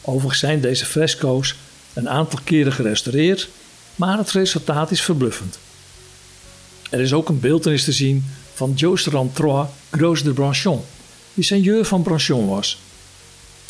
Overigens 0.00 0.38
zijn 0.38 0.60
deze 0.60 0.84
fresco's 0.84 1.54
een 1.92 2.08
aantal 2.08 2.38
keren 2.44 2.72
gerestaureerd, 2.72 3.48
maar 3.94 4.18
het 4.18 4.30
resultaat 4.30 4.90
is 4.90 5.02
verbluffend. 5.02 5.58
Er 6.90 7.00
is 7.00 7.12
ook 7.12 7.28
een 7.28 7.40
beeldenis 7.40 7.84
te 7.84 7.92
zien 7.92 8.24
van 8.54 8.72
Josserand 8.74 9.34
Trois 9.34 9.68
Gros 9.90 10.22
de 10.22 10.32
Branchon, 10.32 10.80
die 11.34 11.44
seigneur 11.44 11.84
van 11.84 12.02
Branchon 12.02 12.48
was. 12.48 12.78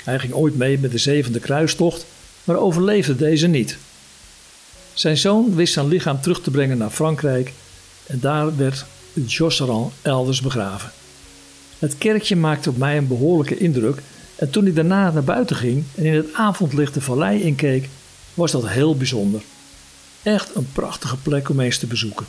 Hij 0.05 0.19
ging 0.19 0.33
ooit 0.33 0.57
mee 0.57 0.79
met 0.79 0.91
de 0.91 0.99
zevende 0.99 1.39
kruistocht, 1.39 2.07
maar 2.45 2.57
overleefde 2.57 3.17
deze 3.17 3.47
niet. 3.47 3.77
Zijn 4.95 5.17
zoon 5.17 5.55
wist 5.55 5.73
zijn 5.73 5.89
lichaam 5.89 6.21
terug 6.21 6.41
te 6.41 6.51
brengen 6.51 6.79
naar 6.79 6.91
Frankrijk 6.91 7.53
en 8.07 8.21
daar 8.21 8.57
werd 8.57 8.85
Josserand 9.27 9.93
elders 10.03 10.41
begraven. 10.41 10.93
Het 11.79 11.99
kerkje 11.99 12.37
maakte 12.37 12.69
op 12.69 12.77
mij 12.77 12.97
een 12.97 13.07
behoorlijke 13.07 13.59
indruk 13.59 14.03
en 14.35 14.51
toen 14.51 14.67
ik 14.67 14.75
daarna 14.75 15.11
naar 15.11 15.25
buiten 15.25 15.57
ging 15.57 15.85
en 15.95 16.05
in 16.05 16.15
het 16.15 16.35
avondlicht 16.35 16.95
de 16.95 17.01
vallei 17.01 17.43
inkeek, 17.43 17.89
was 18.35 18.51
dat 18.51 18.69
heel 18.69 18.97
bijzonder. 18.97 19.43
Echt 20.23 20.55
een 20.55 20.69
prachtige 20.73 21.17
plek 21.17 21.49
om 21.49 21.61
eens 21.61 21.79
te 21.79 21.87
bezoeken. 21.87 22.27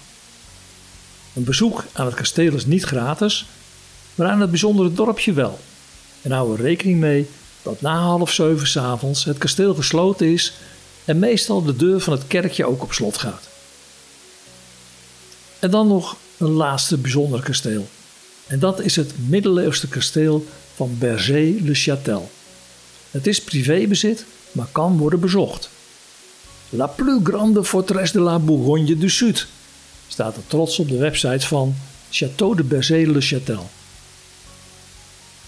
Een 1.33 1.43
bezoek 1.43 1.83
aan 1.93 2.05
het 2.05 2.15
kasteel 2.15 2.53
is 2.53 2.65
niet 2.65 2.83
gratis, 2.83 3.45
maar 4.15 4.27
aan 4.27 4.41
het 4.41 4.49
bijzondere 4.49 4.93
dorpje 4.93 5.33
wel. 5.33 5.59
En 6.21 6.31
hou 6.31 6.53
er 6.53 6.61
rekening 6.61 6.99
mee 6.99 7.29
dat 7.61 7.81
na 7.81 7.97
half 7.97 8.31
zeven 8.31 8.67
s'avonds 8.67 9.23
het 9.23 9.37
kasteel 9.37 9.75
gesloten 9.75 10.27
is 10.27 10.53
en 11.05 11.19
meestal 11.19 11.63
de 11.63 11.75
deur 11.75 11.99
van 11.99 12.13
het 12.13 12.27
kerkje 12.27 12.65
ook 12.65 12.83
op 12.83 12.93
slot 12.93 13.17
gaat. 13.17 13.47
En 15.59 15.71
dan 15.71 15.87
nog 15.87 16.15
een 16.37 16.51
laatste 16.51 16.97
bijzonder 16.97 17.41
kasteel. 17.41 17.87
En 18.47 18.59
dat 18.59 18.79
is 18.79 18.95
het 18.95 19.13
middeleeuwse 19.27 19.87
kasteel 19.87 20.45
van 20.75 20.95
Berger-le-Châtel. 20.99 22.29
Het 23.11 23.27
is 23.27 23.41
privébezit, 23.41 24.25
maar 24.51 24.67
kan 24.71 24.97
worden 24.97 25.19
bezocht. 25.19 25.69
La 26.75 26.87
plus 26.87 27.19
grande 27.23 27.63
forteresse 27.63 28.13
de 28.13 28.19
la 28.19 28.39
Bourgogne 28.39 28.95
du 28.95 29.09
Sud 29.09 29.47
staat 30.07 30.35
er 30.35 30.41
trots 30.47 30.79
op 30.79 30.89
de 30.89 30.97
website 30.97 31.47
van 31.47 31.75
Château 32.11 32.55
de 32.55 32.63
Berger-le-Châtel. 32.63 33.69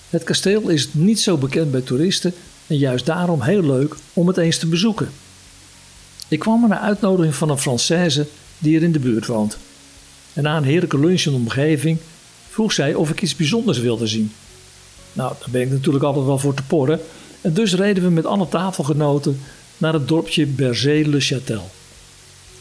Het 0.09 0.23
kasteel 0.23 0.69
is 0.69 0.93
niet 0.93 1.19
zo 1.19 1.37
bekend 1.37 1.71
bij 1.71 1.81
toeristen 1.81 2.33
en 2.67 2.77
juist 2.77 3.05
daarom 3.05 3.41
heel 3.41 3.61
leuk 3.61 3.95
om 4.13 4.27
het 4.27 4.37
eens 4.37 4.57
te 4.57 4.67
bezoeken. 4.67 5.09
Ik 6.27 6.39
kwam 6.39 6.63
er 6.63 6.69
naar 6.69 6.79
uitnodiging 6.79 7.35
van 7.35 7.49
een 7.49 7.59
Française 7.59 8.29
die 8.57 8.75
er 8.75 8.83
in 8.83 8.91
de 8.91 8.99
buurt 8.99 9.25
woont. 9.25 9.57
En 10.33 10.43
na 10.43 10.57
een 10.57 10.63
heerlijke 10.63 10.99
lunch 10.99 11.21
in 11.21 11.31
de 11.31 11.37
omgeving 11.37 11.97
vroeg 12.49 12.71
zij 12.71 12.93
of 12.93 13.09
ik 13.09 13.21
iets 13.21 13.35
bijzonders 13.35 13.79
wilde 13.79 14.07
zien. 14.07 14.31
Nou, 15.13 15.33
daar 15.39 15.49
ben 15.49 15.61
ik 15.61 15.71
natuurlijk 15.71 16.03
altijd 16.03 16.25
wel 16.25 16.39
voor 16.39 16.53
te 16.53 16.63
porren. 16.63 16.99
En 17.41 17.53
dus 17.53 17.75
reden 17.75 18.03
we 18.03 18.09
met 18.09 18.25
alle 18.25 18.47
tafelgenoten 18.49 19.39
naar 19.77 19.93
het 19.93 20.07
dorpje 20.07 20.45
Berger-le-Châtel. 20.45 21.63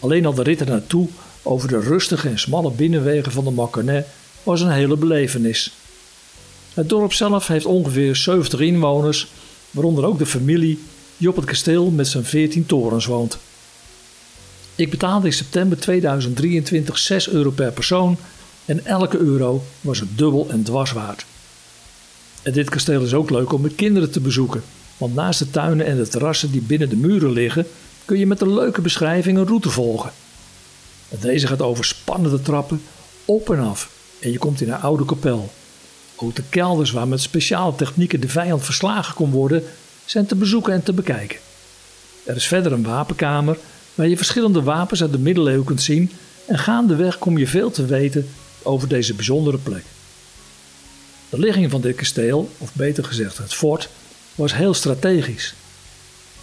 Alleen 0.00 0.26
al 0.26 0.34
de 0.34 0.42
rit 0.42 0.66
naartoe 0.66 1.08
over 1.42 1.68
de 1.68 1.80
rustige 1.80 2.28
en 2.28 2.38
smalle 2.38 2.70
binnenwegen 2.70 3.32
van 3.32 3.44
de 3.44 3.52
Mâconnais 3.52 4.06
was 4.42 4.60
een 4.60 4.70
hele 4.70 4.96
belevenis. 4.96 5.72
Het 6.74 6.88
dorp 6.88 7.12
zelf 7.12 7.46
heeft 7.46 7.66
ongeveer 7.66 8.16
70 8.16 8.60
inwoners, 8.60 9.26
waaronder 9.70 10.04
ook 10.04 10.18
de 10.18 10.26
familie 10.26 10.78
die 11.16 11.28
op 11.28 11.36
het 11.36 11.44
kasteel 11.44 11.90
met 11.90 12.06
zijn 12.06 12.24
14 12.24 12.66
torens 12.66 13.06
woont. 13.06 13.38
Ik 14.74 14.90
betaalde 14.90 15.26
in 15.26 15.32
september 15.32 15.78
2023 15.78 16.98
6 16.98 17.28
euro 17.28 17.50
per 17.50 17.72
persoon 17.72 18.16
en 18.64 18.86
elke 18.86 19.18
euro 19.18 19.64
was 19.80 20.00
het 20.00 20.18
dubbel 20.18 20.46
en 20.50 20.62
dwars 20.62 20.92
waard. 20.92 21.24
En 22.42 22.52
dit 22.52 22.70
kasteel 22.70 23.02
is 23.02 23.14
ook 23.14 23.30
leuk 23.30 23.52
om 23.52 23.60
met 23.60 23.74
kinderen 23.74 24.10
te 24.10 24.20
bezoeken, 24.20 24.62
want 24.96 25.14
naast 25.14 25.38
de 25.38 25.50
tuinen 25.50 25.86
en 25.86 25.96
de 25.96 26.08
terrassen 26.08 26.50
die 26.50 26.60
binnen 26.60 26.88
de 26.88 26.96
muren 26.96 27.32
liggen, 27.32 27.66
kun 28.04 28.18
je 28.18 28.26
met 28.26 28.40
een 28.40 28.54
leuke 28.54 28.80
beschrijving 28.80 29.38
een 29.38 29.46
route 29.46 29.70
volgen. 29.70 30.12
Deze 31.20 31.46
gaat 31.46 31.62
over 31.62 31.84
spannende 31.84 32.42
trappen 32.42 32.82
op 33.24 33.50
en 33.50 33.58
af 33.58 33.90
en 34.20 34.32
je 34.32 34.38
komt 34.38 34.60
in 34.60 34.72
een 34.72 34.80
oude 34.80 35.04
kapel. 35.04 35.52
Ook 36.16 36.34
de 36.34 36.42
kelders 36.48 36.90
waar 36.90 37.08
met 37.08 37.20
speciale 37.20 37.74
technieken 37.74 38.20
de 38.20 38.28
vijand 38.28 38.64
verslagen 38.64 39.14
kon 39.14 39.30
worden, 39.30 39.64
zijn 40.04 40.26
te 40.26 40.34
bezoeken 40.34 40.72
en 40.72 40.82
te 40.82 40.92
bekijken. 40.92 41.38
Er 42.24 42.36
is 42.36 42.46
verder 42.46 42.72
een 42.72 42.82
wapenkamer 42.82 43.58
waar 43.94 44.08
je 44.08 44.16
verschillende 44.16 44.62
wapens 44.62 45.02
uit 45.02 45.12
de 45.12 45.18
middeleeuwen 45.18 45.64
kunt 45.64 45.82
zien 45.82 46.10
en 46.46 46.58
gaandeweg 46.58 47.18
kom 47.18 47.38
je 47.38 47.46
veel 47.46 47.70
te 47.70 47.84
weten 47.84 48.28
over 48.62 48.88
deze 48.88 49.14
bijzondere 49.14 49.58
plek. 49.58 49.84
De 51.28 51.38
ligging 51.38 51.70
van 51.70 51.80
dit 51.80 51.96
kasteel, 51.96 52.50
of 52.58 52.74
beter 52.74 53.04
gezegd 53.04 53.38
het 53.38 53.54
fort, 53.54 53.88
was 54.34 54.54
heel 54.54 54.74
strategisch. 54.74 55.54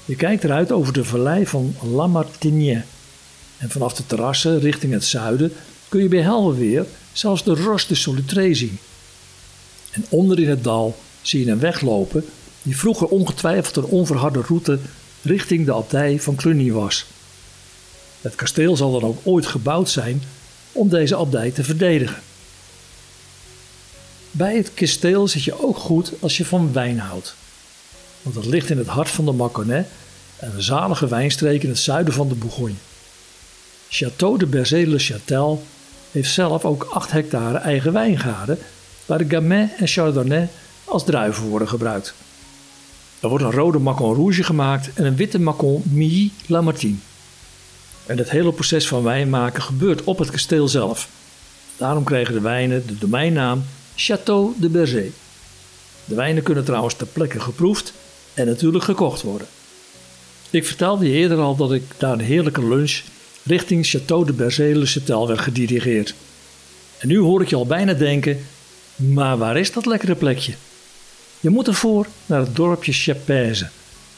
Je 0.06 0.16
kijkt 0.16 0.44
eruit 0.44 0.72
over 0.72 0.94
de 0.94 1.06
vallei 1.06 1.48
van 1.48 1.76
Lamartinière 1.94 2.84
en 3.58 3.70
vanaf 3.70 3.94
de 3.94 4.06
terrassen 4.06 4.60
richting 4.60 4.94
het 4.94 5.06
zuiden 5.06 5.54
kun 5.90 6.02
je 6.02 6.08
bij 6.08 6.22
helder 6.22 6.58
weer 6.58 6.86
zelfs 7.14 7.44
de 7.44 7.56
Roche 7.56 7.88
de 7.88 7.96
Solutré 7.96 8.54
zien. 8.54 8.80
En 9.92 10.06
onder 10.10 10.40
in 10.40 10.50
het 10.50 10.64
dal 10.64 10.98
zie 11.22 11.46
je 11.46 11.52
een 11.52 11.60
weg 11.60 11.82
lopen 11.82 12.26
die 12.62 12.78
vroeger 12.78 13.08
ongetwijfeld 13.08 13.76
een 13.76 13.84
onverharde 13.84 14.42
route 14.42 14.80
richting 15.22 15.66
de 15.66 15.74
abdij 15.74 16.20
van 16.20 16.36
Cluny 16.36 16.72
was. 16.72 17.06
Het 18.22 18.36
kasteel 18.36 18.76
zal 18.76 18.92
dan 18.92 19.10
ook 19.10 19.20
ooit 19.24 19.46
gebouwd 19.46 19.90
zijn 19.90 20.24
om 20.72 20.90
deze 20.90 21.16
abdij 21.16 21.52
te 21.52 21.64
verdedigen. 21.64 22.22
Bij 24.32 24.56
het 24.56 24.74
kasteel 24.74 25.28
zit 25.28 25.44
je 25.44 25.64
ook 25.64 25.78
goed 25.78 26.12
als 26.20 26.38
je 26.38 26.46
van 26.46 26.74
wijn 26.74 27.00
houdt. 27.00 27.36
Want 28.22 28.36
het 28.36 28.46
ligt 28.46 28.70
in 28.70 28.78
het 28.78 28.88
hart 28.88 29.10
van 29.10 29.26
de 29.26 29.34
Mâconnais, 29.34 29.86
een 30.40 30.62
zalige 30.62 31.08
wijnstreek 31.08 31.64
in 31.64 31.70
het 31.70 31.80
zuiden 31.80 32.14
van 32.14 32.28
de 32.28 32.36
Bourgogne. 32.36 32.76
Château 33.90 34.38
de 34.38 34.46
Berzé-le-Châtel 34.46 35.64
heeft 36.12 36.32
zelf 36.32 36.66
ook 36.66 36.84
8 36.84 37.12
hectare 37.12 37.58
eigen 37.58 37.94
wijngaarden 37.94 38.60
waar 39.06 39.18
de 39.18 39.36
Gamay 39.36 39.70
en 39.78 39.88
Chardonnay 39.88 40.50
als 40.86 41.04
druiven 41.06 41.44
worden 41.44 41.68
gebruikt. 41.68 42.14
Er 43.20 43.30
wordt 43.30 43.44
een 43.44 43.52
rode 43.52 43.80
Macon 43.80 44.16
Rouge 44.16 44.44
gemaakt 44.44 44.94
en 44.94 45.06
een 45.06 45.16
witte 45.16 45.40
Macon 45.40 45.84
Milly 45.86 46.32
Lamartine. 46.46 46.98
En 48.06 48.18
het 48.18 48.30
hele 48.30 48.54
proces 48.54 48.88
van 48.88 49.04
wijn 49.04 49.30
maken 49.30 49.62
gebeurt 49.62 50.04
op 50.04 50.20
het 50.20 50.30
kasteel 50.30 50.68
zelf. 50.68 51.10
Daarom 51.78 52.04
kregen 52.04 52.34
de 52.34 52.42
wijnen 52.42 52.88
de 52.88 52.98
domeinnaam 52.98 53.64
Château 53.96 54.60
de 54.60 54.70
Berzé. 54.70 55.12
De 56.06 56.16
wijnen 56.16 56.44
kunnen 56.44 56.64
trouwens 56.64 56.96
ter 56.96 57.08
plekke 57.08 57.40
geproefd 57.40 57.94
en 58.34 58.46
natuurlijk 58.46 58.84
gekocht 58.84 59.22
worden. 59.22 59.48
Ik 60.50 60.66
vertelde 60.66 61.10
je 61.10 61.14
eerder 61.14 61.38
al 61.38 61.56
dat 61.56 61.72
ik 61.72 61.84
na 62.00 62.12
een 62.12 62.20
heerlijke 62.20 62.68
lunch 62.68 63.02
richting 63.44 63.86
Château 63.86 64.26
de 64.26 64.34
Berzé-le-Châtel 64.34 65.28
werd 65.28 65.40
gedirigeerd. 65.40 66.14
En 66.98 67.08
nu 67.08 67.20
hoor 67.20 67.42
ik 67.42 67.50
je 67.50 67.56
al 67.56 67.66
bijna 67.66 67.94
denken, 67.94 68.40
maar 68.96 69.38
waar 69.38 69.58
is 69.58 69.72
dat 69.72 69.86
lekkere 69.86 70.16
plekje? 70.16 70.54
Je 71.40 71.50
moet 71.50 71.68
ervoor 71.68 72.08
naar 72.26 72.40
het 72.40 72.56
dorpje 72.56 72.92
Chapèze, 72.92 73.70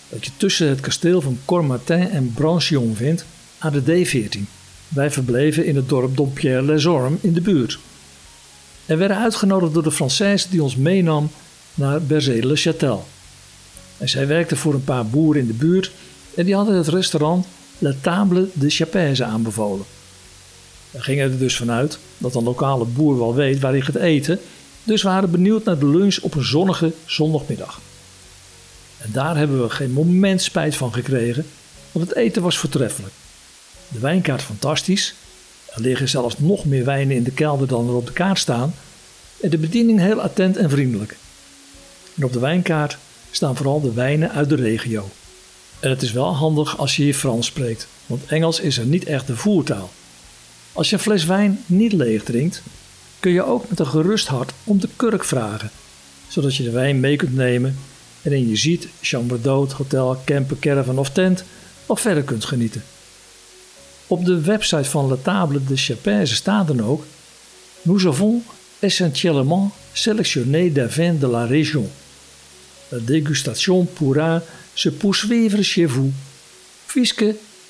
dat 0.10 0.25
je 0.25 0.32
tussen 0.38 0.70
het 0.70 0.79
kasteel 0.79 1.22
van 1.22 1.39
Cormartin 1.46 2.10
en 2.10 2.34
Brancion 2.34 2.96
vindt 2.96 3.25
aan 3.58 3.72
de 3.72 4.05
D14. 4.05 4.39
Wij 4.88 5.12
verbleven 5.12 5.65
in 5.65 5.75
het 5.75 5.89
dorp 5.89 6.17
Dompierre-les-Ormes 6.17 7.20
in 7.22 7.34
de 7.34 7.41
buurt. 7.41 7.79
En 8.86 8.98
werden 8.98 9.17
uitgenodigd 9.17 9.74
door 9.74 9.84
de 9.84 9.93
Française 9.93 10.50
die 10.50 10.63
ons 10.63 10.75
meenam 10.75 11.32
naar 11.74 12.01
Berzé-le-Châtel. 12.01 13.05
En 14.03 14.10
zij 14.10 14.27
werkte 14.27 14.55
voor 14.55 14.74
een 14.74 14.83
paar 14.83 15.05
boeren 15.05 15.41
in 15.41 15.48
de 15.48 15.53
buurt 15.53 15.91
en 16.36 16.45
die 16.45 16.55
hadden 16.55 16.75
het 16.75 16.88
restaurant 16.88 17.45
La 17.77 17.93
Table 18.01 18.48
de 18.53 18.69
Chapèze 18.69 19.24
aanbevolen. 19.24 19.86
We 20.91 21.01
gingen 21.01 21.31
er 21.31 21.38
dus 21.38 21.55
vanuit 21.55 22.00
dat 22.17 22.36
een 22.36 22.43
lokale 22.43 22.86
boer 22.86 23.17
wel 23.17 23.36
weet 23.36 23.60
waar 23.60 23.72
hij 23.72 23.81
gaat 23.81 23.95
eten 23.95 24.39
dus 24.83 25.01
waren 25.01 25.31
benieuwd 25.31 25.63
naar 25.63 25.79
de 25.79 25.86
lunch 25.88 26.19
op 26.22 26.36
een 26.36 26.45
zonnige 26.45 26.93
zondagmiddag. 27.05 27.81
En 28.98 29.10
daar 29.12 29.38
hebben 29.38 29.62
we 29.62 29.69
geen 29.69 29.91
moment 29.91 30.41
spijt 30.41 30.75
van 30.75 30.93
gekregen, 30.93 31.45
want 31.91 32.07
het 32.10 32.17
eten 32.17 32.41
was 32.41 32.57
voortreffelijk. 32.57 33.13
De 33.88 34.00
wijnkaart 34.00 34.41
fantastisch. 34.41 35.13
Er 35.75 35.81
liggen 35.81 36.10
zelfs 36.10 36.38
nog 36.38 36.65
meer 36.65 36.86
wijnen 36.86 37.16
in 37.16 37.24
de 37.24 37.31
kelder 37.31 37.68
dan 37.68 37.87
er 37.87 37.96
op 37.96 38.05
de 38.05 38.13
kaart 38.13 38.39
staan. 38.39 38.74
En 39.42 39.50
de 39.50 39.57
bediening 39.57 40.00
heel 40.00 40.22
attent 40.22 40.57
en 40.57 40.70
vriendelijk. 40.70 41.18
En 42.16 42.24
op 42.24 42.33
de 42.33 42.39
wijnkaart 42.39 42.98
staan 43.35 43.55
vooral 43.55 43.81
de 43.81 43.93
wijnen 43.93 44.31
uit 44.31 44.50
de 44.50 44.55
regio. 44.55 45.09
En 45.79 45.89
het 45.89 46.01
is 46.01 46.11
wel 46.11 46.35
handig 46.35 46.77
als 46.77 46.96
je 46.96 47.03
hier 47.03 47.13
Frans 47.13 47.48
spreekt, 47.48 47.87
want 48.05 48.25
Engels 48.25 48.59
is 48.59 48.77
er 48.77 48.85
niet 48.85 49.05
echt 49.05 49.27
de 49.27 49.35
voertaal. 49.35 49.91
Als 50.72 50.89
je 50.89 50.96
een 50.96 51.01
fles 51.01 51.25
wijn 51.25 51.63
niet 51.65 51.93
leeg 51.93 52.24
drinkt, 52.24 52.61
kun 53.19 53.31
je 53.31 53.43
ook 53.43 53.69
met 53.69 53.79
een 53.79 53.87
gerust 53.87 54.27
hart 54.27 54.53
om 54.63 54.79
de 54.79 54.89
kurk 54.96 55.24
vragen, 55.24 55.72
zodat 56.27 56.55
je 56.55 56.63
de 56.63 56.72
wijn 56.72 57.00
mee 57.00 57.15
kunt 57.15 57.35
nemen 57.35 57.77
en 58.22 58.31
in 58.31 58.50
je 58.50 58.55
ziet, 58.55 58.87
chambre 59.01 59.37
d'hôte, 59.37 59.75
hotel, 59.75 60.22
camper, 60.25 60.59
caravan 60.59 60.98
of 60.98 61.09
tent 61.09 61.43
nog 61.87 62.01
verder 62.01 62.24
kunt 62.24 62.46
genieten. 62.46 62.83
Op 64.07 64.25
de 64.25 64.41
website 64.41 64.89
van 64.89 65.07
La 65.07 65.17
Table 65.22 65.63
de 65.63 65.77
Chapèze 65.77 66.35
staat 66.35 66.67
dan 66.67 66.83
ook: 66.83 67.05
Nous 67.81 68.05
avons 68.05 68.43
essentiellement 68.79 69.72
sélectionné 69.93 70.72
des 70.72 70.93
vins 70.93 71.19
de 71.19 71.27
la 71.27 71.46
région. 71.46 71.89
La 72.94 73.00
dégustation 73.00 73.86
pourra 73.86 74.44
se 74.75 74.90
poursuivre 74.90 75.64
chez 75.64 75.88
vous, 75.88 76.12
puisque 76.86 77.25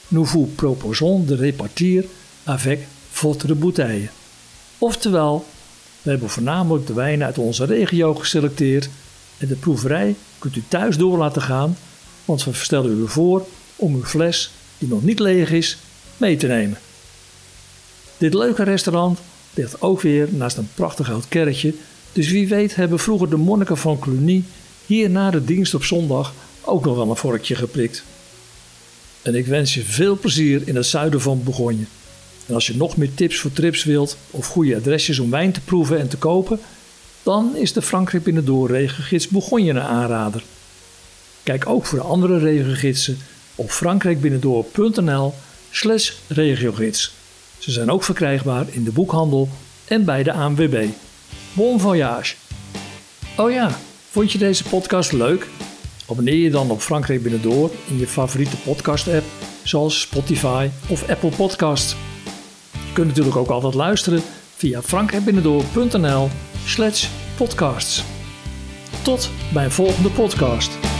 nous 0.09 0.25
vous 0.25 0.47
proposons 0.47 1.19
de 1.19 1.33
répartir 1.33 2.03
avec 2.45 2.79
votre 3.21 3.53
bouteille. 3.53 4.09
Oftewel, 4.79 5.45
we 6.01 6.09
hebben 6.09 6.29
voornamelijk 6.29 6.87
de 6.87 6.93
wijnen 6.93 7.25
uit 7.25 7.37
onze 7.37 7.65
regio 7.65 8.13
geselecteerd 8.13 8.89
en 9.37 9.47
de 9.47 9.55
proeverij 9.55 10.15
kunt 10.39 10.55
u 10.55 10.63
thuis 10.67 10.97
door 10.97 11.17
laten 11.17 11.41
gaan, 11.41 11.77
want 12.25 12.43
we 12.43 12.53
stellen 12.53 12.99
u 12.99 13.07
voor 13.07 13.47
om 13.75 13.95
uw 13.95 14.05
fles, 14.05 14.51
die 14.77 14.87
nog 14.87 15.03
niet 15.03 15.19
leeg 15.19 15.51
is, 15.51 15.77
mee 16.17 16.35
te 16.35 16.47
nemen. 16.47 16.77
Dit 18.17 18.33
leuke 18.33 18.63
restaurant 18.63 19.19
ligt 19.53 19.81
ook 19.81 20.01
weer 20.01 20.27
naast 20.31 20.57
een 20.57 20.69
prachtig 20.73 21.11
oud 21.11 21.27
kerkje, 21.27 21.73
dus 22.11 22.29
wie 22.29 22.47
weet 22.47 22.75
hebben 22.75 22.99
vroeger 22.99 23.29
de 23.29 23.37
monniken 23.37 23.77
van 23.77 23.99
Cluny 23.99 24.43
hier 24.85 25.09
na 25.09 25.31
de 25.31 25.45
dienst 25.45 25.73
op 25.73 25.83
zondag 25.83 26.33
ook 26.61 26.85
nog 26.85 26.95
wel 26.95 27.09
een 27.09 27.15
vorkje 27.15 27.55
geprikt. 27.55 28.03
En 29.21 29.35
ik 29.35 29.45
wens 29.45 29.73
je 29.73 29.83
veel 29.83 30.17
plezier 30.17 30.61
in 30.65 30.75
het 30.75 30.85
zuiden 30.85 31.21
van 31.21 31.43
Bourgogne. 31.43 31.85
En 32.45 32.53
als 32.53 32.67
je 32.67 32.75
nog 32.75 32.97
meer 32.97 33.13
tips 33.13 33.37
voor 33.37 33.51
trips 33.51 33.83
wilt 33.83 34.17
of 34.31 34.47
goede 34.47 34.75
adresjes 34.75 35.19
om 35.19 35.29
wijn 35.29 35.51
te 35.51 35.61
proeven 35.61 35.99
en 35.99 36.07
te 36.07 36.17
kopen, 36.17 36.59
dan 37.23 37.55
is 37.55 37.73
de 37.73 37.81
Frankrijk 37.81 38.23
Binnendoor 38.23 38.69
regengids 38.69 39.27
Bourgogne 39.27 39.69
een 39.69 39.79
aanrader. 39.79 40.43
Kijk 41.43 41.67
ook 41.69 41.85
voor 41.85 41.99
de 41.99 42.05
andere 42.05 42.39
regengidsen 42.39 43.17
op 43.55 43.71
frankrijkbinnendoor.nl 43.71 45.33
slash 45.71 46.11
regiogids. 46.27 47.13
Ze 47.57 47.71
zijn 47.71 47.91
ook 47.91 48.03
verkrijgbaar 48.03 48.65
in 48.71 48.83
de 48.83 48.91
boekhandel 48.91 49.49
en 49.85 50.05
bij 50.05 50.23
de 50.23 50.33
ANWB. 50.33 50.85
Bon 51.53 51.79
voyage! 51.79 52.35
Oh 53.37 53.51
ja, 53.51 53.79
vond 54.13 54.31
je 54.31 54.37
deze 54.37 54.63
podcast 54.63 55.11
leuk? 55.11 55.47
Abonneer 56.09 56.35
je 56.35 56.49
dan 56.49 56.71
op 56.71 56.81
Frankrijk 56.81 57.23
Binnendoor 57.23 57.71
in 57.89 57.97
je 57.97 58.07
favoriete 58.07 58.57
podcast 58.57 59.07
app 59.07 59.25
zoals 59.63 60.01
Spotify 60.01 60.69
of 60.87 61.09
Apple 61.09 61.29
Podcasts 61.29 61.95
kunt 62.93 63.07
natuurlijk 63.07 63.35
ook 63.35 63.49
altijd 63.49 63.73
luisteren 63.73 64.21
via 64.55 64.81
frankhebbinnedoor.nl 64.81 66.29
slash 66.65 67.07
podcasts. 67.37 68.03
Tot 69.01 69.29
bij 69.53 69.63
een 69.63 69.71
volgende 69.71 70.09
podcast. 70.09 70.92